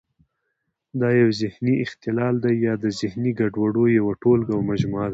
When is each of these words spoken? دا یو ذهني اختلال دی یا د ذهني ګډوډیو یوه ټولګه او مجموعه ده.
دا 0.99 1.09
یو 1.21 1.29
ذهني 1.41 1.73
اختلال 1.85 2.35
دی 2.43 2.53
یا 2.65 2.73
د 2.83 2.85
ذهني 2.99 3.31
ګډوډیو 3.39 3.95
یوه 3.99 4.13
ټولګه 4.21 4.51
او 4.55 4.61
مجموعه 4.69 5.07
ده. 5.07 5.09